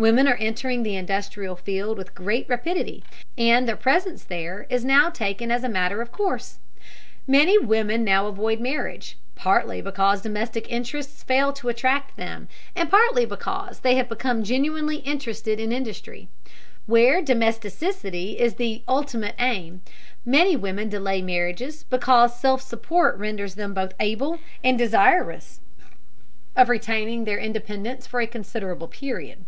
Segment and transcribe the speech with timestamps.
[0.00, 3.04] Women are entering the industrial field with great rapidity,
[3.36, 6.56] and their presence there is now taken as a matter of course.
[7.26, 13.26] Many women now avoid marriage, partly because domestic interests fail to attract them, and partly
[13.26, 16.30] because they have become genuinely interested in industry.
[16.86, 19.82] Where domesticity is the ultimate aim,
[20.24, 25.60] many women delay marriage because self support renders them both able and desirous
[26.56, 29.44] of retaining their independence for a considerable period.